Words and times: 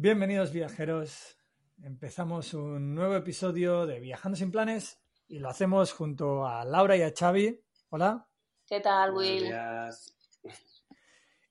Bienvenidos 0.00 0.52
viajeros. 0.52 1.36
Empezamos 1.82 2.54
un 2.54 2.94
nuevo 2.94 3.16
episodio 3.16 3.84
de 3.84 3.98
Viajando 3.98 4.36
sin 4.36 4.52
planes 4.52 5.02
y 5.26 5.40
lo 5.40 5.48
hacemos 5.48 5.92
junto 5.92 6.46
a 6.46 6.64
Laura 6.64 6.96
y 6.96 7.02
a 7.02 7.12
Xavi. 7.12 7.60
Hola. 7.88 8.28
¿Qué 8.64 8.78
tal, 8.78 9.12
Will? 9.12 9.52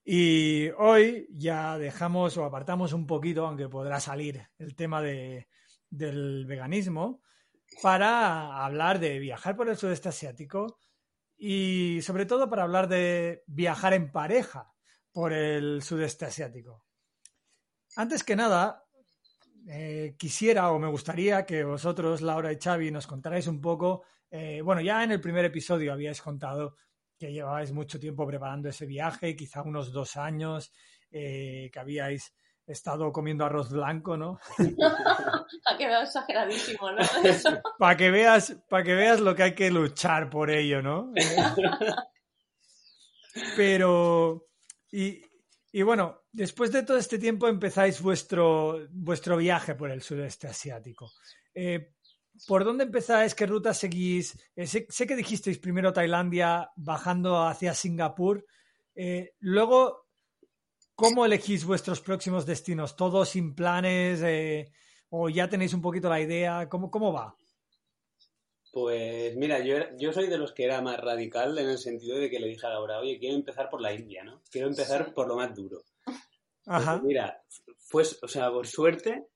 Y 0.06 0.70
hoy 0.78 1.28
ya 1.30 1.78
dejamos 1.78 2.38
o 2.38 2.46
apartamos 2.46 2.94
un 2.94 3.06
poquito, 3.06 3.46
aunque 3.46 3.68
podrá 3.68 4.00
salir 4.00 4.48
el 4.58 4.78
tema 4.78 5.02
de, 5.02 5.50
del 5.90 6.46
veganismo, 6.46 7.22
para 7.82 8.64
hablar 8.64 9.00
de 9.00 9.20
viajar 9.20 9.58
por 9.58 9.68
el 9.68 9.76
sudeste 9.76 10.08
asiático 10.08 10.80
y 11.38 12.00
sobre 12.02 12.26
todo 12.26 12.50
para 12.50 12.64
hablar 12.64 12.88
de 12.88 13.44
viajar 13.46 13.92
en 13.92 14.10
pareja 14.10 14.72
por 15.12 15.34
el 15.34 15.84
sudeste 15.84 16.24
asiático. 16.24 16.87
Antes 17.98 18.24
que 18.24 18.36
nada, 18.36 18.86
eh, 19.68 20.16
quisiera 20.20 20.72
o 20.72 20.78
me 20.78 20.88
gustaría 20.88 21.48
que 21.48 21.64
vosotros, 21.64 22.22
Laura 22.22 22.52
y 22.52 22.60
Xavi, 22.62 22.92
nos 22.92 23.08
contarais 23.08 23.48
un 23.48 23.60
poco. 23.60 24.04
eh, 24.30 24.62
bueno, 24.62 24.82
ya 24.82 25.04
en 25.04 25.14
el 25.14 25.22
primer 25.22 25.46
episodio 25.46 25.94
habíais 25.94 26.22
contado 26.22 26.76
que 27.18 27.32
llevabais 27.32 27.72
mucho 27.72 28.00
tiempo 28.00 28.28
preparando 28.28 28.70
ese 28.70 28.86
viaje, 28.86 29.36
quizá 29.36 29.64
unos 29.64 29.92
dos 29.92 30.16
años, 30.16 30.72
eh, 31.10 31.72
que 31.74 31.80
habíais 31.80 32.36
estado 32.68 33.12
comiendo 33.12 33.46
arroz 33.46 33.72
blanco, 33.72 34.16
¿no? 34.16 34.40
ha 35.66 35.78
quedado 35.78 36.04
exageradísimo, 36.04 36.92
¿no? 36.92 36.98
Para 37.80 37.98
que 37.98 38.12
veas, 38.12 38.62
para 38.70 38.84
que 38.84 38.94
veas 38.94 39.20
lo 39.22 39.34
que 39.34 39.44
hay 39.44 39.56
que 39.56 39.72
luchar 39.72 40.30
por 40.30 40.52
ello, 40.52 40.84
¿no? 40.84 41.12
Pero 43.56 44.46
y, 44.92 45.24
y 45.72 45.82
bueno, 45.82 46.27
después 46.38 46.72
de 46.72 46.84
todo 46.84 46.98
este 46.98 47.18
tiempo 47.18 47.48
empezáis 47.48 48.00
vuestro 48.00 48.88
vuestro 48.92 49.38
viaje 49.38 49.74
por 49.74 49.90
el 49.90 50.04
sudeste 50.04 50.48
asiático. 50.48 51.12
Eh, 51.54 51.94
¿Por 52.46 52.64
dónde 52.64 52.84
empezáis? 52.84 53.34
¿Qué 53.34 53.48
ruta 53.48 53.74
seguís? 53.74 54.38
Eh, 54.56 54.68
sé, 54.68 54.86
sé 54.88 55.08
que 55.08 55.16
dijisteis 55.16 55.58
primero 55.58 55.92
Tailandia, 55.92 56.70
bajando 56.76 57.42
hacia 57.42 57.74
Singapur. 57.74 58.46
Eh, 58.94 59.34
luego, 59.40 60.06
¿cómo 60.94 61.26
elegís 61.26 61.66
vuestros 61.66 62.02
próximos 62.02 62.46
destinos? 62.46 62.96
¿Todos 62.96 63.30
sin 63.30 63.56
planes? 63.56 64.22
¿O 65.10 65.30
ya 65.30 65.50
tenéis 65.50 65.74
un 65.74 65.82
poquito 65.82 66.08
la 66.08 66.22
idea? 66.22 66.70
¿Cómo, 66.70 66.92
cómo 66.92 67.12
va? 67.12 67.36
Pues 68.72 69.36
mira, 69.36 69.58
yo, 69.60 69.78
yo 69.98 70.14
soy 70.14 70.28
de 70.28 70.38
los 70.38 70.52
que 70.52 70.66
era 70.66 70.82
más 70.82 71.00
radical 71.00 71.58
en 71.58 71.70
el 71.70 71.80
sentido 71.80 72.20
de 72.20 72.30
que 72.30 72.40
le 72.40 72.50
dije 72.50 72.68
a 72.68 72.70
Laura, 72.70 73.00
oye, 73.00 73.18
quiero 73.18 73.36
empezar 73.36 73.72
por 73.72 73.82
la 73.82 73.92
India, 73.92 74.24
¿no? 74.24 74.44
Quiero 74.52 74.68
empezar 74.68 75.16
por 75.16 75.28
lo 75.28 75.36
más 75.36 75.56
duro. 75.56 75.82
Ajá. 76.68 76.94
Pues 76.94 77.04
mira, 77.04 77.42
fue, 77.80 78.04
o 78.22 78.28
sea, 78.28 78.52
por 78.52 78.68
suerte 78.68 79.28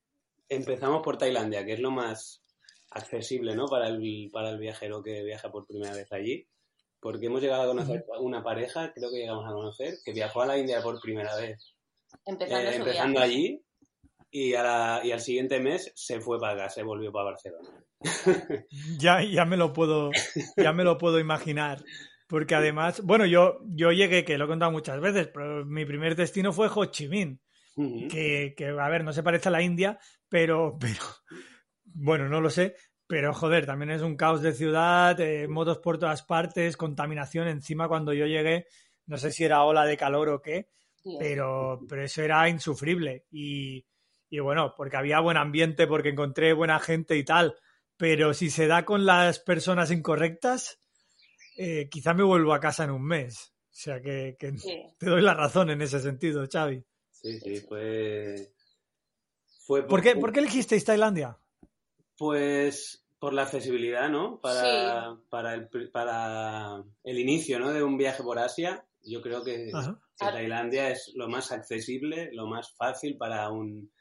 empezamos 0.48 1.02
por 1.02 1.16
Tailandia, 1.18 1.64
que 1.64 1.72
es 1.72 1.80
lo 1.80 1.90
más 1.90 2.42
accesible, 2.90 3.54
¿no? 3.56 3.66
Para 3.66 3.88
el, 3.88 4.30
para 4.32 4.50
el 4.50 4.58
viajero 4.58 5.02
que 5.02 5.22
viaja 5.22 5.50
por 5.50 5.66
primera 5.66 5.94
vez 5.94 6.12
allí. 6.12 6.46
Porque 7.00 7.26
hemos 7.26 7.40
llegado 7.42 7.62
a 7.62 7.66
conocer 7.66 8.04
una 8.20 8.44
pareja, 8.44 8.92
creo 8.92 9.10
que 9.10 9.16
llegamos 9.18 9.44
a 9.46 9.52
conocer, 9.52 9.94
que 10.04 10.12
viajó 10.12 10.42
a 10.42 10.46
la 10.46 10.58
India 10.58 10.80
por 10.82 11.00
primera 11.00 11.34
vez, 11.36 11.74
Empezando 12.24 12.70
eh, 12.70 12.76
empezando 12.76 13.18
allí, 13.20 13.60
y, 14.30 14.54
a 14.54 14.62
la- 14.62 15.00
y 15.02 15.10
al 15.10 15.20
siguiente 15.20 15.58
mes 15.58 15.90
se 15.96 16.20
fue 16.20 16.38
para 16.38 16.52
acá, 16.52 16.68
se 16.70 16.82
volvió 16.84 17.10
para 17.10 17.30
Barcelona. 17.32 17.84
Ya, 18.98 19.22
ya 19.24 19.44
me 19.44 19.56
lo 19.56 19.72
puedo, 19.72 20.10
ya 20.56 20.72
me 20.72 20.84
lo 20.84 20.96
puedo 20.98 21.18
imaginar. 21.18 21.82
Porque 22.32 22.54
además, 22.54 23.02
bueno, 23.02 23.26
yo, 23.26 23.58
yo 23.66 23.92
llegué, 23.92 24.24
que 24.24 24.38
lo 24.38 24.46
he 24.46 24.48
contado 24.48 24.72
muchas 24.72 24.98
veces, 25.00 25.28
pero 25.28 25.66
mi 25.66 25.84
primer 25.84 26.16
destino 26.16 26.50
fue 26.50 26.70
Ho 26.74 26.86
Chi 26.86 27.06
Minh, 27.06 27.38
que, 28.08 28.54
que, 28.56 28.68
a 28.68 28.88
ver, 28.88 29.04
no 29.04 29.12
se 29.12 29.22
parece 29.22 29.50
a 29.50 29.52
la 29.52 29.60
India, 29.60 29.98
pero, 30.30 30.78
pero, 30.80 31.04
bueno, 31.84 32.30
no 32.30 32.40
lo 32.40 32.48
sé, 32.48 32.74
pero 33.06 33.34
joder, 33.34 33.66
también 33.66 33.90
es 33.90 34.00
un 34.00 34.16
caos 34.16 34.40
de 34.40 34.54
ciudad, 34.54 35.20
eh, 35.20 35.46
motos 35.46 35.80
por 35.80 35.98
todas 35.98 36.22
partes, 36.22 36.78
contaminación 36.78 37.48
encima 37.48 37.86
cuando 37.86 38.14
yo 38.14 38.24
llegué, 38.24 38.64
no 39.04 39.18
sé 39.18 39.30
si 39.30 39.44
era 39.44 39.64
ola 39.64 39.84
de 39.84 39.98
calor 39.98 40.30
o 40.30 40.40
qué, 40.40 40.70
pero, 41.18 41.80
pero 41.86 42.02
eso 42.02 42.22
era 42.22 42.48
insufrible. 42.48 43.26
Y, 43.30 43.84
y 44.30 44.38
bueno, 44.38 44.72
porque 44.74 44.96
había 44.96 45.20
buen 45.20 45.36
ambiente, 45.36 45.86
porque 45.86 46.08
encontré 46.08 46.54
buena 46.54 46.80
gente 46.80 47.14
y 47.18 47.24
tal. 47.24 47.56
Pero 47.98 48.32
si 48.32 48.48
se 48.48 48.68
da 48.68 48.86
con 48.86 49.04
las 49.04 49.38
personas 49.38 49.90
incorrectas, 49.90 50.81
eh, 51.56 51.88
quizá 51.90 52.14
me 52.14 52.22
vuelvo 52.22 52.54
a 52.54 52.60
casa 52.60 52.84
en 52.84 52.90
un 52.90 53.04
mes. 53.04 53.52
O 53.70 53.74
sea 53.74 54.00
que, 54.00 54.36
que 54.38 54.56
Sí. 54.58 54.82
te 54.98 55.06
doy 55.06 55.22
la 55.22 55.34
razón 55.34 55.70
en 55.70 55.82
ese 55.82 56.00
sentido, 56.00 56.46
Xavi. 56.50 56.84
Sí, 57.10 57.38
sí, 57.40 57.60
fue. 57.60 58.52
fue 59.66 59.86
¿Por 59.86 60.02
qué, 60.02 60.16
¿Por 60.16 60.32
qué 60.32 60.40
elegisteis 60.40 60.84
Tailandia? 60.84 61.38
Pues 62.16 63.04
por 63.18 63.32
la 63.32 63.42
accesibilidad, 63.42 64.10
¿no? 64.10 64.40
Para, 64.40 65.16
para, 65.30 65.54
el, 65.54 65.68
para 65.92 66.82
el 67.04 67.18
inicio, 67.18 67.60
¿no? 67.60 67.70
De 67.72 67.82
un 67.82 67.96
viaje 67.96 68.22
por 68.24 68.40
Asia, 68.40 68.84
yo 69.04 69.22
creo 69.22 69.44
que 69.44 69.70
Tailandia 70.18 70.90
es 70.90 71.12
lo 71.14 71.28
más 71.28 71.52
accesible, 71.52 72.30
lo 72.32 72.48
más 72.48 72.74
fácil 72.74 73.16
para 73.16 73.48
un, 73.50 73.92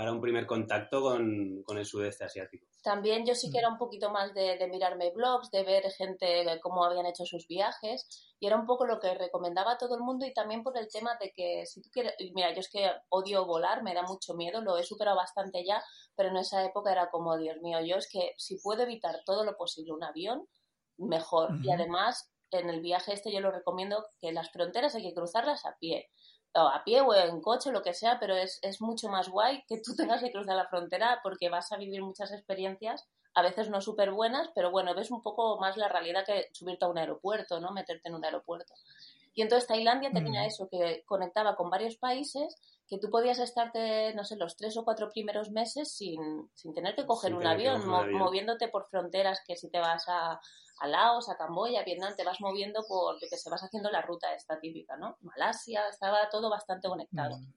para 0.00 0.12
un 0.12 0.20
primer 0.22 0.46
contacto 0.46 1.02
con, 1.02 1.62
con 1.62 1.76
el 1.76 1.84
sudeste 1.84 2.24
asiático. 2.24 2.64
También 2.82 3.26
yo 3.26 3.34
Mm. 3.34 3.36
sí 3.36 3.50
que 3.50 3.58
era 3.58 3.68
un 3.68 3.76
poquito 3.76 4.08
más 4.08 4.32
de, 4.32 4.56
de 4.56 4.66
mirarme 4.66 5.10
blogs, 5.10 5.50
de 5.50 5.62
ver 5.62 5.90
gente 5.90 6.58
cómo 6.62 6.82
habían 6.86 7.04
hecho 7.04 7.26
sus 7.26 7.46
viajes 7.46 8.34
y 8.40 8.46
era 8.46 8.56
un 8.56 8.64
poco 8.64 8.86
lo 8.86 8.98
que 8.98 9.12
recomendaba 9.14 9.72
a 9.72 9.76
todo 9.76 9.94
el 9.96 10.00
mundo 10.00 10.24
y 10.24 10.32
también 10.32 10.62
por 10.62 10.74
el 10.78 10.88
tema 10.88 11.18
de 11.20 11.30
que 11.36 11.66
si 11.66 11.82
tú 11.82 11.90
quieres, 11.92 12.14
y 12.18 12.32
mira, 12.32 12.54
yo 12.54 12.60
es 12.60 12.70
que 12.70 12.90
odio 13.10 13.44
volar, 13.44 13.82
me 13.82 13.92
da 13.92 14.02
mucho 14.04 14.32
miedo, 14.32 14.62
lo 14.62 14.78
he 14.78 14.84
superado 14.84 15.18
bastante 15.18 15.62
ya, 15.66 15.84
pero 16.16 16.30
en 16.30 16.38
esa 16.38 16.64
época 16.64 16.90
era 16.92 17.10
como, 17.10 17.36
Dios 17.36 17.58
mío, 17.60 17.78
yo 17.82 17.96
es 17.96 18.08
que 18.10 18.32
si 18.38 18.56
puedo 18.58 18.82
evitar 18.84 19.16
todo 19.26 19.44
lo 19.44 19.54
posible 19.58 19.92
un 19.92 20.02
avión, 20.02 20.48
mejor. 20.96 21.58
Y 21.62 21.68
Ujú. 21.68 21.74
además, 21.74 22.32
en 22.50 22.70
el 22.70 22.80
viaje 22.80 23.12
este 23.12 23.30
yo 23.32 23.40
lo 23.40 23.50
recomiendo 23.50 24.06
que 24.20 24.32
las 24.32 24.50
fronteras 24.50 24.94
hay 24.94 25.02
que 25.02 25.14
cruzarlas 25.14 25.66
a 25.66 25.76
pie. 25.78 26.08
O 26.54 26.60
a 26.60 26.82
pie 26.84 27.00
o 27.00 27.14
en 27.14 27.40
coche, 27.40 27.70
lo 27.70 27.82
que 27.82 27.94
sea, 27.94 28.18
pero 28.18 28.34
es, 28.34 28.58
es 28.62 28.80
mucho 28.80 29.08
más 29.08 29.28
guay 29.28 29.64
que 29.68 29.80
tú 29.80 29.94
tengas 29.96 30.20
que 30.22 30.32
cruzar 30.32 30.56
la 30.56 30.66
frontera 30.68 31.20
porque 31.22 31.48
vas 31.48 31.70
a 31.72 31.76
vivir 31.76 32.02
muchas 32.02 32.32
experiencias, 32.32 33.06
a 33.34 33.42
veces 33.42 33.68
no 33.70 33.80
súper 33.80 34.10
buenas, 34.10 34.48
pero 34.54 34.70
bueno, 34.72 34.94
ves 34.94 35.10
un 35.12 35.22
poco 35.22 35.58
más 35.60 35.76
la 35.76 35.88
realidad 35.88 36.24
que 36.26 36.48
subirte 36.52 36.84
a 36.84 36.88
un 36.88 36.98
aeropuerto, 36.98 37.60
¿no? 37.60 37.70
Meterte 37.70 38.08
en 38.08 38.16
un 38.16 38.24
aeropuerto. 38.24 38.74
Y 39.34 39.42
entonces 39.42 39.68
Tailandia 39.68 40.10
tenía 40.10 40.42
Mm. 40.42 40.46
eso, 40.46 40.68
que 40.68 41.04
conectaba 41.06 41.54
con 41.54 41.70
varios 41.70 41.96
países, 41.96 42.56
que 42.90 42.98
tú 42.98 43.08
podías 43.08 43.38
estarte, 43.38 44.12
no 44.14 44.24
sé, 44.24 44.36
los 44.36 44.56
tres 44.56 44.76
o 44.76 44.84
cuatro 44.84 45.10
primeros 45.10 45.50
meses 45.50 45.94
sin, 45.96 46.50
sin 46.54 46.74
tener 46.74 46.94
que 46.96 47.06
coger 47.06 47.32
un 47.34 47.42
tener 47.42 47.62
que 47.62 47.68
avión, 47.68 47.74
coger 47.82 47.88
un 47.88 47.90
mo- 47.90 48.02
avión. 48.02 48.18
moviéndote 48.18 48.68
por 48.68 48.86
fronteras 48.88 49.40
que 49.46 49.56
si 49.56 49.70
te 49.70 49.78
vas 49.78 50.04
a, 50.08 50.40
a 50.80 50.88
Laos, 50.88 51.28
a 51.30 51.36
Camboya, 51.36 51.80
a 51.80 51.84
Vietnam, 51.84 52.14
te 52.16 52.24
vas 52.24 52.40
moviendo 52.40 52.84
por, 52.88 53.18
que 53.20 53.28
se 53.36 53.48
vas 53.50 53.62
haciendo 53.62 53.90
la 53.90 54.02
ruta 54.02 54.34
esta 54.34 54.58
típica, 54.60 54.96
¿no? 54.96 55.16
Malasia, 55.20 55.88
estaba 55.88 56.28
todo 56.30 56.50
bastante 56.50 56.88
conectado. 56.88 57.38
Mm. 57.38 57.52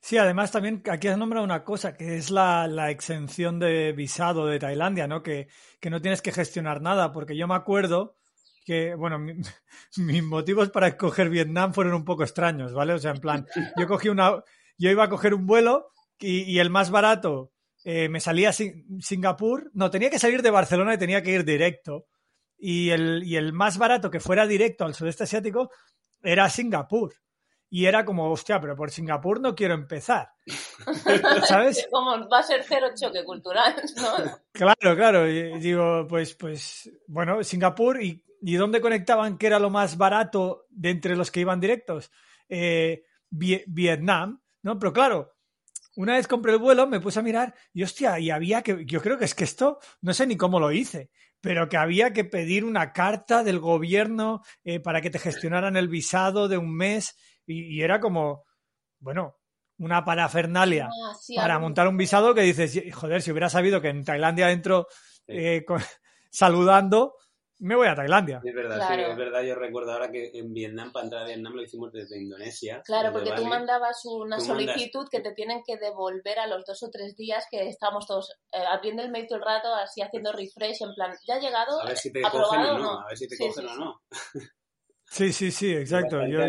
Sí, 0.00 0.16
además 0.18 0.52
también 0.52 0.82
aquí 0.90 1.08
has 1.08 1.18
nombrado 1.18 1.44
una 1.44 1.64
cosa, 1.64 1.96
que 1.96 2.16
es 2.16 2.30
la, 2.30 2.66
la 2.68 2.90
exención 2.90 3.58
de 3.58 3.92
visado 3.92 4.46
de 4.46 4.58
Tailandia, 4.58 5.06
¿no? 5.06 5.22
Que, 5.22 5.48
que 5.80 5.90
no 5.90 6.00
tienes 6.00 6.22
que 6.22 6.32
gestionar 6.32 6.80
nada, 6.80 7.12
porque 7.12 7.36
yo 7.36 7.46
me 7.48 7.54
acuerdo 7.54 8.16
que, 8.66 8.94
bueno, 8.94 9.18
mi- 9.18 9.34
mis 9.96 10.22
motivos 10.22 10.68
para 10.70 10.88
escoger 10.88 11.30
Vietnam 11.30 11.72
fueron 11.72 11.94
un 11.94 12.04
poco 12.04 12.22
extraños, 12.24 12.74
¿vale? 12.74 12.92
O 12.92 12.98
sea, 12.98 13.12
en 13.12 13.20
plan, 13.20 13.46
yo 13.78 13.86
cogí 13.86 14.10
una, 14.10 14.42
yo 14.76 14.90
iba 14.90 15.04
a 15.04 15.08
coger 15.08 15.32
un 15.32 15.46
vuelo 15.46 15.88
y, 16.18 16.42
y 16.42 16.58
el 16.58 16.68
más 16.68 16.90
barato 16.90 17.52
eh, 17.84 18.08
me 18.10 18.20
salía 18.20 18.50
a 18.50 18.52
Sin- 18.52 19.00
Singapur, 19.00 19.70
no, 19.72 19.88
tenía 19.90 20.10
que 20.10 20.18
salir 20.18 20.42
de 20.42 20.50
Barcelona 20.50 20.92
y 20.94 20.98
tenía 20.98 21.22
que 21.22 21.30
ir 21.30 21.44
directo. 21.44 22.06
y 22.58 22.90
el, 22.90 23.22
y 23.24 23.36
el 23.36 23.52
más 23.52 23.78
barato 23.78 24.10
que 24.10 24.18
fuera 24.20 24.46
directo 24.46 24.84
al 24.84 24.94
sudeste 24.94 25.24
asiático 25.24 25.70
era 26.22 26.50
Singapur. 26.50 27.14
Y 27.68 27.86
era 27.86 28.04
como, 28.04 28.30
hostia, 28.30 28.60
pero 28.60 28.74
por 28.76 28.90
Singapur 28.92 29.40
no 29.40 29.54
quiero 29.54 29.74
empezar. 29.74 30.30
¿Sabes? 31.48 31.86
Como 31.90 32.28
va 32.28 32.38
a 32.38 32.42
ser 32.42 32.62
cero 32.66 32.88
choque 32.98 33.24
cultural, 33.24 33.74
¿no? 33.96 34.38
Claro, 34.52 34.96
claro. 34.96 35.28
Y 35.28 35.58
digo, 35.58 36.06
pues, 36.08 36.34
pues, 36.34 36.90
bueno, 37.08 37.42
Singapur 37.42 38.00
y, 38.02 38.22
y 38.46 38.54
dónde 38.54 38.80
conectaban 38.80 39.38
que 39.38 39.48
era 39.48 39.58
lo 39.58 39.70
más 39.70 39.96
barato 39.96 40.66
de 40.70 40.90
entre 40.90 41.16
los 41.16 41.30
que 41.30 41.40
iban 41.40 41.58
directos. 41.60 42.10
Eh, 42.48 43.02
Vi- 43.28 43.64
Vietnam, 43.66 44.40
¿no? 44.62 44.78
Pero 44.78 44.92
claro, 44.92 45.32
una 45.96 46.12
vez 46.14 46.28
compré 46.28 46.52
el 46.52 46.58
vuelo, 46.58 46.86
me 46.86 47.00
puse 47.00 47.18
a 47.18 47.22
mirar 47.22 47.54
y 47.72 47.82
hostia, 47.82 48.18
y 48.20 48.30
había 48.30 48.62
que, 48.62 48.84
yo 48.86 49.02
creo 49.02 49.18
que 49.18 49.24
es 49.24 49.34
que 49.34 49.42
esto, 49.44 49.78
no 50.00 50.14
sé 50.14 50.26
ni 50.28 50.36
cómo 50.36 50.60
lo 50.60 50.70
hice, 50.70 51.10
pero 51.40 51.68
que 51.68 51.76
había 51.76 52.12
que 52.12 52.24
pedir 52.24 52.64
una 52.64 52.92
carta 52.92 53.42
del 53.42 53.58
gobierno 53.58 54.42
eh, 54.62 54.78
para 54.78 55.00
que 55.00 55.10
te 55.10 55.18
gestionaran 55.18 55.76
el 55.76 55.88
visado 55.88 56.46
de 56.46 56.56
un 56.58 56.72
mes 56.76 57.16
y, 57.46 57.62
y 57.76 57.82
era 57.82 57.98
como, 57.98 58.44
bueno, 59.00 59.38
una 59.78 60.04
parafernalia 60.04 60.86
Ah, 60.92 61.14
sí, 61.20 61.34
para 61.34 61.58
montar 61.58 61.88
un 61.88 61.96
visado 61.96 62.32
que 62.34 62.42
dices, 62.42 62.80
joder, 62.94 63.22
si 63.22 63.32
hubiera 63.32 63.48
sabido 63.50 63.80
que 63.80 63.88
en 63.88 64.04
Tailandia 64.04 64.52
entro 64.52 64.86
eh, 65.26 65.64
con- 65.66 65.82
saludando, 66.30 67.14
me 67.58 67.74
voy 67.74 67.86
a 67.88 67.94
Tailandia. 67.94 68.40
Es 68.44 68.54
verdad, 68.54 68.76
Claro. 68.76 69.04
sí, 69.04 69.10
es 69.10 69.16
verdad. 69.16 69.42
Yo 69.42 69.54
recuerdo 69.54 69.92
ahora 69.92 70.10
que 70.10 70.30
en 70.34 70.52
Vietnam, 70.52 70.92
para 70.92 71.04
entrar 71.04 71.22
a 71.22 71.26
Vietnam, 71.26 71.54
lo 71.54 71.62
hicimos 71.62 71.92
desde 71.92 72.20
Indonesia. 72.20 72.82
Claro, 72.84 73.10
desde 73.10 73.24
porque 73.30 73.40
tú 73.42 73.46
mandabas 73.48 74.00
una 74.04 74.36
Tú 74.36 74.44
mandas- 74.46 74.66
solicitud 74.74 75.08
que 75.10 75.20
te 75.20 75.32
tienen 75.32 75.62
que 75.66 75.76
devolver 75.76 76.38
a 76.38 76.46
los 76.46 76.64
dos 76.64 76.82
o 76.82 76.90
tres 76.90 77.16
días 77.16 77.46
que 77.50 77.68
estábamos 77.68 78.06
todos 78.06 78.30
eh, 78.52 78.58
abriendo 78.68 79.02
el 79.02 79.10
mail 79.10 79.26
todo 79.26 79.38
el 79.38 79.44
rato, 79.44 79.74
así 79.74 80.02
haciendo 80.02 80.32
refresh, 80.32 80.82
en 80.82 80.94
plan, 80.94 81.14
¿ya 81.26 81.34
ha 81.36 81.40
llegado? 81.40 81.80
A 81.80 81.86
ver 81.86 81.96
si 81.96 82.12
te 82.12 82.24
¿Aprobado 82.24 82.48
cogen 82.50 82.66
o 82.66 82.72
no. 82.78 82.78
no? 82.78 83.00
A 83.00 83.06
ver 83.08 83.16
si 83.18 83.28
te 83.28 83.36
Sí, 83.36 83.46
cogen 83.48 83.64
sí, 83.64 83.70
o 83.70 83.72
sí. 83.74 83.78
no. 83.80 84.02
Sí, 85.08 85.32
sí, 85.32 85.50
sí, 85.52 85.72
exacto. 85.74 86.26
Yo- 86.26 86.40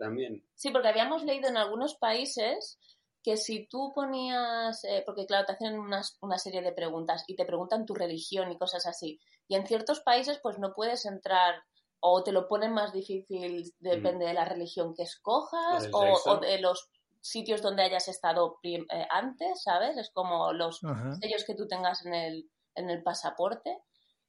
también. 0.00 0.44
Sí, 0.54 0.70
porque 0.70 0.88
habíamos 0.88 1.24
leído 1.24 1.48
en 1.48 1.56
algunos 1.56 1.94
países 1.96 2.78
que 3.22 3.36
si 3.36 3.66
tú 3.68 3.92
ponías, 3.94 4.82
eh, 4.84 5.02
porque 5.06 5.26
claro, 5.26 5.46
te 5.46 5.52
hacen 5.52 5.78
unas- 5.78 6.18
una 6.20 6.38
serie 6.38 6.60
de 6.62 6.72
preguntas 6.72 7.24
y 7.28 7.36
te 7.36 7.44
preguntan 7.44 7.86
tu 7.86 7.94
religión 7.94 8.50
y 8.50 8.58
cosas 8.58 8.86
así, 8.86 9.20
y 9.48 9.54
en 9.54 9.66
ciertos 9.66 10.00
países 10.00 10.38
pues 10.42 10.58
no 10.58 10.72
puedes 10.74 11.04
entrar 11.06 11.62
o 12.00 12.22
te 12.24 12.32
lo 12.32 12.48
ponen 12.48 12.72
más 12.72 12.92
difícil, 12.92 13.72
depende 13.78 14.26
de 14.26 14.34
la 14.34 14.44
religión 14.44 14.92
que 14.94 15.04
escojas 15.04 15.86
Mm. 15.88 15.94
O 15.94 16.18
o, 16.32 16.36
de 16.40 16.58
los 16.58 16.88
sitios 17.20 17.62
donde 17.62 17.84
hayas 17.84 18.08
estado 18.08 18.58
eh, 18.64 18.84
antes, 19.10 19.62
¿sabes? 19.62 19.96
Es 19.96 20.10
como 20.10 20.52
los 20.52 20.82
Ajá. 20.82 21.12
sellos 21.12 21.44
que 21.46 21.54
tú 21.54 21.68
tengas 21.68 22.04
en 22.04 22.14
el, 22.14 22.50
en 22.74 22.90
el 22.90 23.04
pasaporte. 23.04 23.78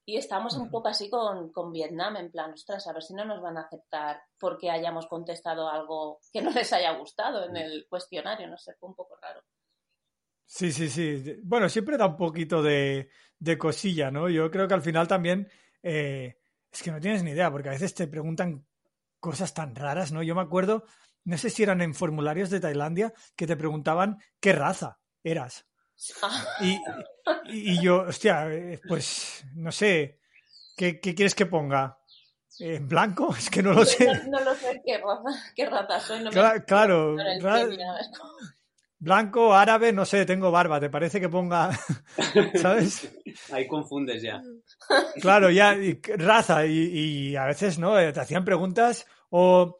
Y 0.06 0.18
estamos 0.18 0.58
un 0.58 0.70
poco 0.70 0.90
así 0.90 1.10
con, 1.10 1.52
con 1.52 1.72
Vietnam, 1.72 2.18
en 2.18 2.30
plan, 2.30 2.52
ostras, 2.52 2.86
a 2.88 2.94
ver 2.94 3.04
si 3.04 3.14
no 3.14 3.24
nos 3.24 3.42
van 3.42 3.58
a 3.58 3.62
aceptar 3.62 4.22
porque 4.38 4.70
hayamos 4.70 5.08
contestado 5.08 5.70
algo 5.70 6.20
que 6.32 6.42
no 6.42 6.52
les 6.52 6.74
haya 6.74 6.92
gustado 6.98 7.46
en 7.46 7.56
el 7.56 7.86
cuestionario, 7.90 8.48
no 8.48 8.58
sé, 8.58 8.74
fue 8.80 8.90
un 8.90 8.96
poco 8.96 9.16
raro. 9.22 9.42
Sí, 10.46 10.72
sí, 10.72 10.90
sí. 10.90 11.38
Bueno, 11.44 11.70
siempre 11.70 11.98
da 11.98 12.06
un 12.06 12.18
poquito 12.18 12.62
de, 12.62 13.10
de 13.40 13.58
cosilla, 13.58 14.12
¿no? 14.12 14.30
Yo 14.30 14.52
creo 14.52 14.68
que 14.68 14.74
al 14.74 14.82
final 14.82 15.08
también 15.08 15.50
eh, 15.82 16.38
es 16.72 16.84
que 16.84 16.92
no 16.92 17.00
tienes 17.00 17.24
ni 17.24 17.32
idea, 17.32 17.52
porque 17.52 17.70
a 17.70 17.74
veces 17.74 17.94
te 17.94 18.08
preguntan 18.08 18.66
cosas 19.20 19.54
tan 19.54 19.76
raras, 19.76 20.12
¿no? 20.12 20.22
Yo 20.22 20.36
me 20.36 20.42
acuerdo, 20.42 20.84
no 21.24 21.38
sé 21.38 21.50
si 21.50 21.64
eran 21.64 21.82
en 21.82 21.94
formularios 21.94 22.50
de 22.50 22.60
Tailandia, 22.60 23.14
que 23.36 23.48
te 23.48 23.56
preguntaban 23.56 24.18
qué 24.40 24.54
raza 24.54 25.00
eras. 25.24 25.66
Y, 26.62 26.80
y- 27.46 27.82
yo, 27.82 28.02
hostia, 28.02 28.52
eh, 28.52 28.80
pues 28.88 29.46
no 29.56 29.72
sé, 29.72 30.20
¿qué, 30.76 31.00
qué 31.00 31.16
quieres 31.16 31.36
que 31.36 31.46
ponga? 31.46 31.98
¿En 32.60 32.88
blanco? 32.88 33.34
Es 33.38 33.50
que 33.50 33.64
no 33.64 33.74
lo 33.74 33.86
sé. 33.86 34.06
No, 34.06 34.14
no 34.40 34.40
lo 34.42 34.56
sé 34.56 34.82
qué 34.86 34.98
raza, 34.98 35.52
qué 35.56 35.66
raza 35.66 36.00
soy, 36.00 36.20
no 36.20 36.32
me 36.32 36.36
Cla- 36.38 36.66
claro, 36.66 37.16
ra- 37.18 37.62
es 37.64 38.10
como- 38.18 38.34
blanco, 39.00 39.54
árabe, 39.54 39.92
no 39.92 40.06
sé, 40.06 40.26
tengo 40.26 40.50
barba, 40.52 40.80
¿te 40.80 40.90
parece 40.90 41.20
que 41.20 41.30
ponga, 41.30 41.72
¿sabes? 42.56 43.10
Ahí 43.52 43.68
confundes 43.68 44.22
ya. 44.22 44.42
Claro, 45.22 45.50
ya, 45.50 45.76
y 45.76 46.00
raza, 46.18 46.66
y, 46.66 46.72
y 47.32 47.36
a 47.36 47.46
veces, 47.46 47.80
¿no? 47.80 48.00
Eh, 48.00 48.14
Te 48.14 48.20
hacían 48.22 48.46
preguntas 48.46 49.06
o 49.30 49.80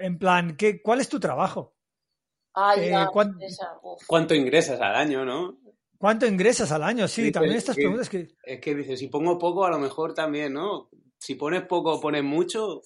en 0.00 0.18
plan, 0.18 0.56
¿qué, 0.56 0.80
¿cuál 0.82 1.00
es 1.00 1.08
tu 1.08 1.20
trabajo? 1.20 1.75
Ay, 2.56 2.86
Eh, 2.86 2.90
ya, 2.90 3.06
¿cuán- 3.12 3.36
esa, 3.40 3.78
uf. 3.82 4.02
¿Cuánto 4.06 4.34
ingresas 4.34 4.80
al 4.80 4.96
año, 4.96 5.24
no? 5.24 5.58
¿Cuánto 5.98 6.26
ingresas 6.26 6.72
al 6.72 6.82
año? 6.82 7.06
Sí, 7.06 7.26
Sí, 7.26 7.32
también 7.32 7.52
pues, 7.54 7.62
estas 7.62 7.76
sí. 7.76 7.82
preguntas 7.82 8.08
que... 8.08 8.28
Es 8.42 8.60
que 8.60 8.74
dices, 8.74 8.98
si 8.98 9.08
pongo 9.08 9.38
poco, 9.38 9.64
a 9.64 9.70
lo 9.70 9.78
mejor 9.78 10.14
también, 10.14 10.52
¿no? 10.54 10.88
Si 11.18 11.34
pones 11.36 11.62
poco 11.66 11.94
o 11.94 12.00
pones 12.00 12.22
mucho, 12.24 12.80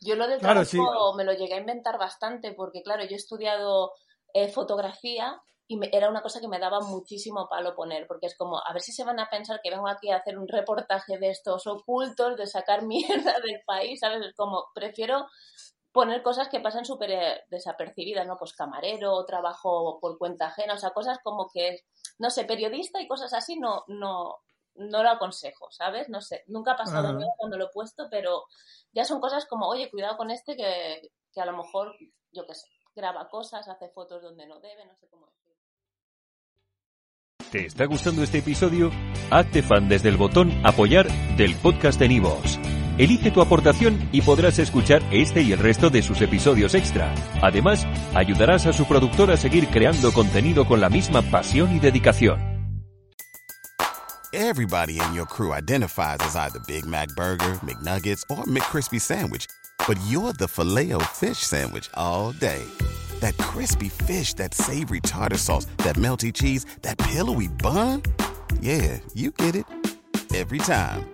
Yo 0.00 0.16
lo 0.16 0.26
del 0.28 0.38
Claro, 0.40 0.64
trabajo 0.66 1.12
sí. 1.12 1.16
me 1.16 1.24
lo 1.24 1.32
llegué 1.32 1.54
a 1.54 1.60
inventar 1.60 1.98
bastante 1.98 2.52
porque, 2.52 2.82
claro, 2.82 3.04
yo 3.04 3.10
he 3.12 3.16
estudiado 3.16 3.92
eh, 4.34 4.48
fotografía 4.48 5.40
y 5.66 5.76
me- 5.78 5.88
era 5.92 6.10
una 6.10 6.20
cosa 6.20 6.40
que 6.40 6.48
me 6.48 6.58
daba 6.58 6.80
muchísimo 6.80 7.46
palo 7.48 7.74
poner, 7.74 8.06
porque 8.06 8.26
es 8.26 8.36
como, 8.36 8.58
a 8.58 8.72
ver 8.74 8.82
si 8.82 8.92
se 8.92 9.04
van 9.04 9.18
a 9.20 9.30
pensar 9.30 9.60
que 9.62 9.70
vengo 9.70 9.88
aquí 9.88 10.10
a 10.10 10.16
hacer 10.16 10.36
un 10.38 10.48
reportaje 10.48 11.16
de 11.18 11.30
estos 11.30 11.66
ocultos, 11.66 12.36
de 12.36 12.46
sacar 12.46 12.82
mierda 13.32 13.40
del 13.40 13.60
país, 13.64 14.00
¿sabes? 14.00 14.26
Es 14.26 14.34
como, 14.34 14.64
prefiero 14.74 15.26
poner 15.94 16.24
cosas 16.24 16.48
que 16.48 16.58
pasan 16.58 16.84
súper 16.84 17.12
eh, 17.12 17.44
desapercibidas, 17.48 18.26
¿no? 18.26 18.36
Pues 18.36 18.52
camarero, 18.52 19.24
trabajo 19.24 20.00
por 20.00 20.18
cuenta 20.18 20.48
ajena, 20.48 20.74
o 20.74 20.76
sea, 20.76 20.90
cosas 20.90 21.20
como 21.22 21.48
que, 21.48 21.84
no 22.18 22.30
sé, 22.30 22.44
periodista 22.44 23.00
y 23.00 23.06
cosas 23.06 23.32
así, 23.32 23.56
no, 23.60 23.84
no, 23.86 24.38
no 24.74 25.02
lo 25.04 25.08
aconsejo, 25.08 25.70
¿sabes? 25.70 26.08
No 26.08 26.20
sé, 26.20 26.42
nunca 26.48 26.72
ha 26.72 26.76
pasado 26.76 27.12
nada 27.12 27.30
cuando 27.36 27.56
lo 27.56 27.66
he 27.66 27.72
puesto, 27.72 28.08
pero 28.10 28.46
ya 28.92 29.04
son 29.04 29.20
cosas 29.20 29.46
como, 29.46 29.68
oye, 29.68 29.88
cuidado 29.88 30.16
con 30.16 30.32
este 30.32 30.56
que, 30.56 31.12
que 31.32 31.40
a 31.40 31.46
lo 31.46 31.56
mejor, 31.56 31.94
yo 32.32 32.44
qué 32.44 32.56
sé, 32.56 32.66
graba 32.96 33.28
cosas, 33.28 33.68
hace 33.68 33.88
fotos 33.88 34.20
donde 34.20 34.48
no 34.48 34.58
debe, 34.58 34.84
no 34.86 34.96
sé 34.96 35.06
cómo 35.08 35.26
decir. 35.26 35.54
¿Te 37.52 37.66
está 37.66 37.84
gustando 37.86 38.24
este 38.24 38.38
episodio? 38.38 38.90
Hazte 39.30 39.62
fan 39.62 39.88
desde 39.88 40.08
el 40.08 40.16
botón 40.16 40.50
Apoyar 40.66 41.06
del 41.36 41.54
podcast 41.54 42.00
de 42.00 42.08
Nivos. 42.08 42.58
Elige 42.96 43.32
tu 43.32 43.40
aportación 43.40 44.08
y 44.12 44.22
podrás 44.22 44.60
escuchar 44.60 45.02
este 45.10 45.42
y 45.42 45.52
el 45.52 45.58
resto 45.58 45.90
de 45.90 46.02
sus 46.02 46.20
episodios 46.20 46.74
extra. 46.74 47.12
Además, 47.42 47.86
ayudarás 48.14 48.66
a 48.66 48.72
su 48.72 48.86
productor 48.86 49.32
a 49.32 49.36
seguir 49.36 49.66
creando 49.68 50.12
contenido 50.12 50.64
con 50.66 50.80
la 50.80 50.88
misma 50.88 51.22
pasión 51.22 51.74
y 51.74 51.80
dedicación. 51.80 52.54
Everybody 54.32 54.98
in 55.00 55.14
your 55.14 55.26
crew 55.26 55.52
identifies 55.52 56.18
as 56.20 56.34
either 56.34 56.58
Big 56.66 56.84
Mac 56.86 57.08
Burger, 57.16 57.58
McNuggets, 57.62 58.22
or 58.28 58.44
McCrispy 58.46 59.00
Sandwich. 59.00 59.46
But 59.86 59.96
you're 60.08 60.32
the 60.32 60.48
filet 60.48 60.92
fish 61.12 61.38
Sandwich 61.38 61.88
all 61.94 62.32
day. 62.32 62.64
That 63.20 63.36
crispy 63.38 63.88
fish, 63.88 64.34
that 64.34 64.52
savory 64.52 65.00
tartar 65.00 65.38
sauce, 65.38 65.66
that 65.78 65.96
melty 65.96 66.32
cheese, 66.32 66.64
that 66.82 66.98
pillowy 66.98 67.46
bun. 67.48 68.02
Yeah, 68.60 68.98
you 69.14 69.30
get 69.30 69.54
it. 69.54 69.66
Every 70.34 70.58
time. 70.58 71.13